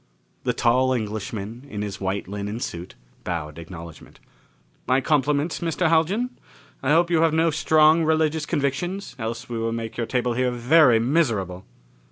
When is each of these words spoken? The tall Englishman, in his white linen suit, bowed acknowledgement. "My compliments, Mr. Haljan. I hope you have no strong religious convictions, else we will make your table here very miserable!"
The 0.45 0.53
tall 0.53 0.93
Englishman, 0.93 1.67
in 1.69 1.83
his 1.83 2.01
white 2.01 2.27
linen 2.27 2.59
suit, 2.59 2.95
bowed 3.23 3.59
acknowledgement. 3.59 4.19
"My 4.87 4.99
compliments, 4.99 5.59
Mr. 5.59 5.89
Haljan. 5.89 6.39
I 6.81 6.89
hope 6.89 7.11
you 7.11 7.21
have 7.21 7.33
no 7.35 7.51
strong 7.51 8.03
religious 8.03 8.47
convictions, 8.47 9.15
else 9.19 9.47
we 9.47 9.59
will 9.59 9.71
make 9.73 9.97
your 9.97 10.07
table 10.07 10.33
here 10.33 10.49
very 10.49 10.97
miserable!" 10.97 11.65